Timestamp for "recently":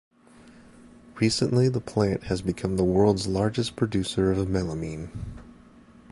1.19-1.69